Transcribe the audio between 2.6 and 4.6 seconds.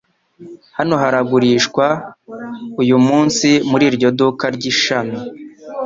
uyumunsi muri iryo duka